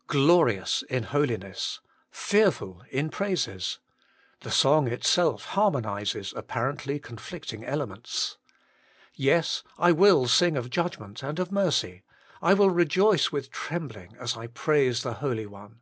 [0.20, 3.80] 'Glorious in holiness; fearful in praises:'
[4.42, 8.38] the song itself harmonizes the apparently conflicting elements.
[9.14, 12.04] Yes, 1 will sing of judgment and of mercy.
[12.40, 15.80] I will rejoice with trembling as I praise the Holy One.